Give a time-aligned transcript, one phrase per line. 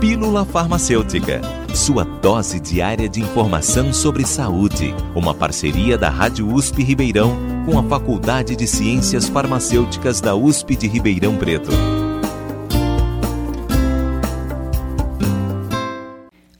[0.00, 1.40] Pílula Farmacêutica,
[1.74, 4.94] sua dose diária de informação sobre saúde.
[5.14, 7.34] Uma parceria da Rádio USP Ribeirão
[7.64, 11.70] com a Faculdade de Ciências Farmacêuticas da USP de Ribeirão Preto.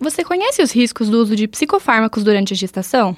[0.00, 3.14] Você conhece os riscos do uso de psicofármacos durante a gestação?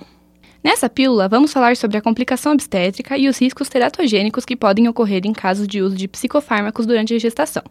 [0.65, 5.23] Nessa pílula, vamos falar sobre a complicação obstétrica e os riscos teratogênicos que podem ocorrer
[5.25, 7.63] em casos de uso de psicofármacos durante a gestação.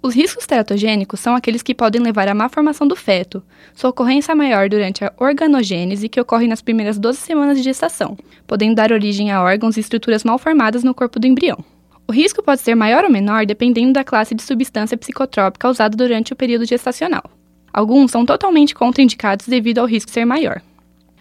[0.00, 3.42] Os riscos teratogênicos são aqueles que podem levar à má formação do feto,
[3.74, 8.16] sua ocorrência maior durante a organogênese, que ocorre nas primeiras 12 semanas de gestação,
[8.46, 11.58] podendo dar origem a órgãos e estruturas mal formadas no corpo do embrião.
[12.06, 16.32] O risco pode ser maior ou menor dependendo da classe de substância psicotrópica usada durante
[16.32, 17.24] o período gestacional.
[17.72, 20.62] Alguns são totalmente contraindicados devido ao risco ser maior.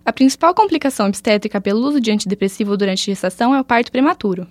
[0.06, 4.48] A principal complicação obstétrica pelo uso de antidepressivo durante a gestação é o parto prematuro.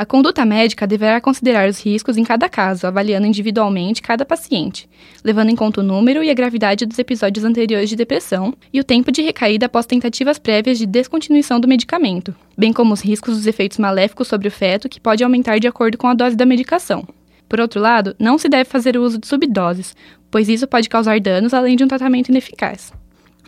[0.00, 4.88] A conduta médica deverá considerar os riscos em cada caso, avaliando individualmente cada paciente,
[5.22, 8.82] levando em conta o número e a gravidade dos episódios anteriores de depressão e o
[8.82, 13.46] tempo de recaída após tentativas prévias de descontinuação do medicamento, bem como os riscos dos
[13.46, 17.06] efeitos maléficos sobre o feto, que pode aumentar de acordo com a dose da medicação.
[17.46, 19.94] Por outro lado, não se deve fazer uso de subdoses,
[20.30, 22.90] pois isso pode causar danos além de um tratamento ineficaz.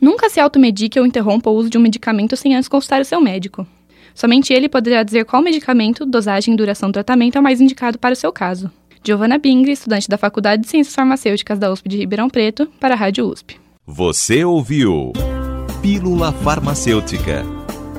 [0.02, 3.22] Nunca se automedique ou interrompa o uso de um medicamento sem antes consultar o seu
[3.22, 3.66] médico.
[4.14, 7.98] Somente ele poderá dizer qual medicamento, dosagem e duração do tratamento é o mais indicado
[7.98, 8.70] para o seu caso.
[9.04, 12.96] Giovana Bingri, estudante da Faculdade de Ciências Farmacêuticas da USP de Ribeirão Preto, para a
[12.96, 13.58] Rádio USP.
[13.86, 15.12] Você ouviu
[15.80, 17.44] Pílula Farmacêutica.